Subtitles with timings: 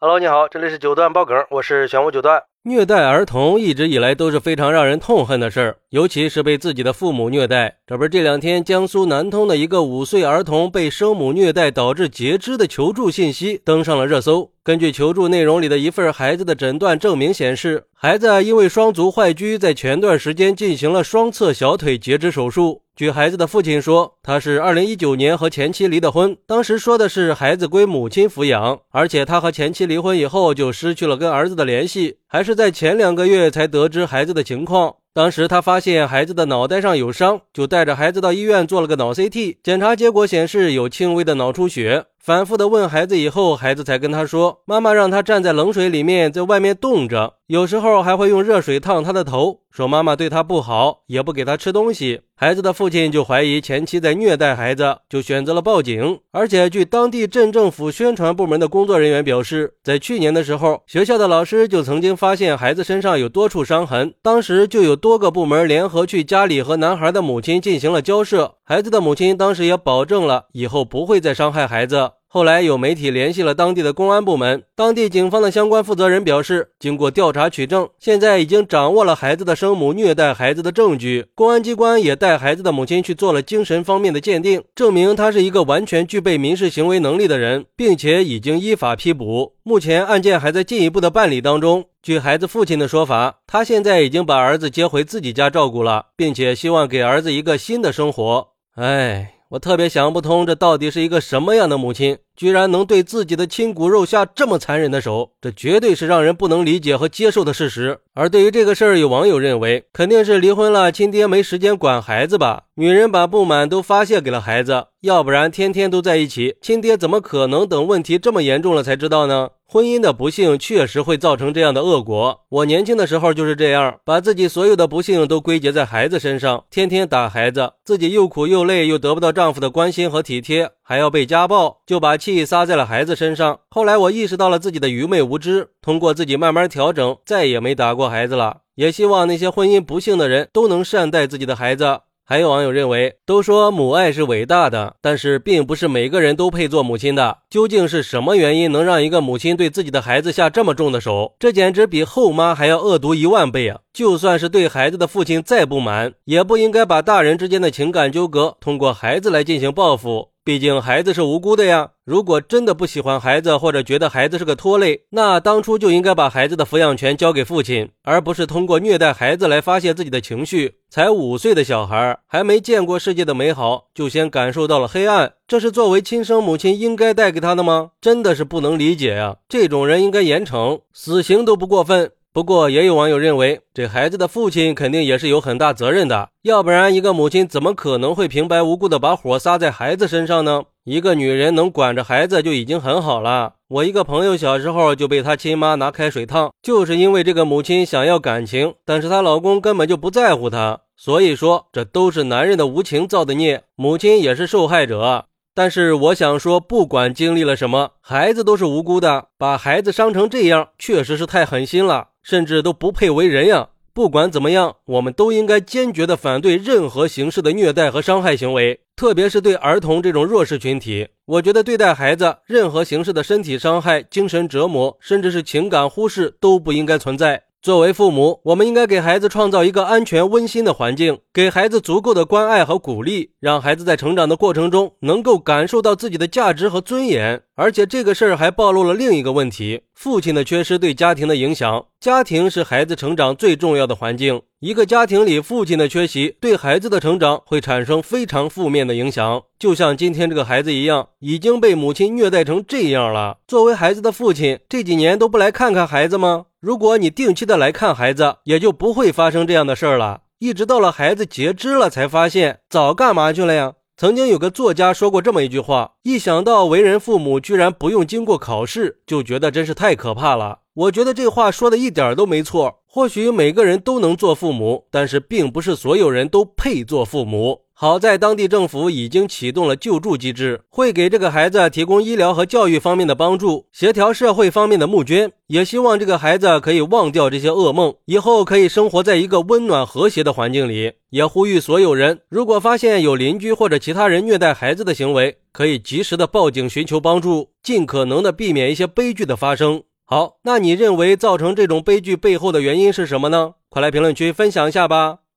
[0.00, 2.40] Hello，你好，这里是九段爆梗，我是玄武九段。
[2.62, 7.78] 虐待儿童一直以来都是非常让人痛恨的事儿，尤其是被自己的父母虐待。
[7.84, 14.52] 这不是这两天江苏南通的一个五岁儿童被生母虐待导致截肢的求助信息登上了热搜。
[14.62, 22.82] 根据求助内容里的一份孩子的诊断证明显示，孩子因为双足坏疽，在前段时间进行了双侧小腿截肢手术。
[22.98, 34.96] 据孩子的父亲说，他是二零一九年和前妻离的婚，当时说的是孩子归母亲抚养，而且他和前妻离婚以后就失去了跟儿子的联系，还是在前两个月才得知孩子的情况。
[35.14, 42.06] 当时他发现孩子的脑袋上有伤，就带着孩子到医院做了个脑 CT，检查结果显示有轻微的脑出血。
[42.18, 52.20] 反复的问孩子以后，孩子才跟他说，妈妈让他站在冷水里面，在外面冻着，有时候还会用热水烫他的头，说妈妈对他不好，也不给他吃东西。
[52.34, 56.20] 孩子的父亲就怀疑前妻在虐待孩子，就选择了报警。
[56.30, 72.10] 而且据当地镇政府宣传部门的工作人员表示，在去年的时候，学校的老师就曾经发现孩子身上有多处伤痕，当时就有多个部门联合去家里和男孩的母亲进行了交涉，孩子的母亲当时也保证了以后不会再伤害孩子。
[72.38, 81.26] 后来有媒体联系了当地的公安部门，当地警方的相关负责人表示，经过调查取证，现在已经掌握了孩子的生母虐待孩子的证据。
[81.34, 89.54] 公安机关也带孩子的母亲去做了精神方面的鉴定，证明他是一个完全具备民事行为能力的人，并且已经依法批捕。
[89.64, 91.86] 目前案件还在进一步的办理当中。
[92.00, 98.50] 据孩子父亲的说法，他现在已经把儿子接回自己家照顾了，并且希望给儿子一个新的生活。
[98.76, 99.34] 哎。
[99.52, 105.32] 我特别想不通，这到底是一个什么样的母亲，居然能对自己的亲骨肉下这么残忍的手？
[105.40, 107.98] 这绝对是让人不能理解和接受的事实。
[108.14, 112.62] 而对于这个事儿，有网友认为，肯定是离婚了，亲爹没时间管孩子吧？
[112.76, 119.50] 女人把不满都发泄给了孩子，要不然天天都在一起，亲爹怎么可能等问题这么严重了才知道呢？
[119.70, 122.40] 婚姻的不幸确实会造成这样的恶果。
[122.48, 133.60] 我年轻的时候就是这样，把自己所有的不幸都归结在孩子身上，天天打孩子，自己又苦又累，又得不到丈夫的关心和体贴，还要被家暴，就把亲气撒在了孩子身上。
[133.70, 138.58] 后来我意识到了自己的愚昧无知，通过自己慢慢调整，再也没打过孩子了。
[138.74, 142.00] 也希望那些婚姻不幸的人都能善待自己的孩子。
[142.24, 147.38] 还有网友认为，都说母爱是伟大的，但是并不是每个人都配做母亲的。
[147.48, 151.34] 究竟是什么原因能让一个母亲对自己的孩子下这么重的手？
[151.38, 153.80] 这简直比后妈还要恶毒一万倍啊！
[153.94, 160.28] 就算是对孩子的父亲再不满，也不应该把大人之间的情感纠葛通过孩子来进行报复。
[160.48, 161.90] 毕竟孩子是无辜的呀！
[162.06, 170.76] 如果真的不喜欢孩子，或者觉得孩子是个拖累，那当初就应该把孩子的抚养权交给父亲，而不是通过虐待孩子来发泄自己的情绪。
[170.88, 177.90] 才五岁的小孩，还没见过世界的美好，就先感受到了黑暗，这是作为亲生母亲应该带给他的吗？
[178.00, 179.36] 真的是不能理解呀！
[179.50, 182.12] 这种人应该严惩，死刑都不过分。
[182.38, 190.62] 不过，也有网友认为，这孩子的父亲肯定也是有很大责任的，要不然一个母亲怎么可能会平白无故的把火撒在孩子身上呢？
[190.84, 193.54] 一个女人能管着孩子就已经很好了。
[193.66, 200.78] 我一个朋友小时候就被他亲妈拿开水烫，就是因为这个母亲想要感情，但是她老公根本就不在乎她。
[200.96, 205.24] 所以说，这都是男人的无情造的孽，母亲也是受害者。
[205.56, 212.10] 但是我想说，不管经历了什么，孩子都是无辜的，把孩子伤成这样，确实是太狠心了。
[212.28, 213.70] 甚至都不配为人呀！
[213.94, 221.08] 不管怎么样，我们都应该坚决的反对任何形式的虐待和伤害行为，特别是对儿童这种弱势群体。
[221.24, 227.44] 我觉得对待孩子，任何形式的身体伤害、精神折磨，甚至是情感忽视，都不应该存在。
[227.60, 237.42] 作为父母，我们应该给孩子创造一个安全、温馨的环境，给孩子足够的关爱和鼓励，让孩子在成长的过程中能够感受到自己的价值和尊严。
[237.56, 241.86] 而且这个事儿还暴露了另一个问题：父亲的缺失对家庭的影响。
[241.98, 249.42] 家庭是孩子成长最重要的环境，一个家庭里父亲的缺席，对孩子的成长会产生非常负面的影响。
[249.58, 253.38] 就像今天这个孩子一样，已经被母亲虐待成这样了。
[253.48, 256.44] 作为孩子的父亲，这几年都不来看看孩子吗？
[256.60, 260.22] 如果你定期的来看孩子，也就不会发生这样的事儿了。
[260.40, 263.74] 一直到了孩子截肢了，才发现早干嘛去了呀？
[263.96, 270.60] 曾经有个作家说过这么一句话：一想到为人父母居然不用经过考试，就觉得真是太可怕了。
[270.74, 272.80] 我觉得这话说的一点都没错。
[272.86, 277.60] 或许每个人都能做父母，但是并不是所有人都配做父母。
[277.80, 290.94] 好在当地政府已经启动了救助机制，会给这个孩子提供医疗和教育方面的帮助，协调社会方面的募捐，也希望这个孩子可以忘掉这些噩梦，以后可以生活在一个温暖和谐的环境里。
[291.10, 299.84] 也呼吁所有人，如果发现有邻居或者其他人虐待孩子的行为，可以及时的报警寻求帮助，尽可能的避免一些悲剧的发生。
[300.04, 303.52] 好，那你认为造成这种悲剧背后的原因是什么呢？
[303.68, 305.18] 快来评论区分享一下吧！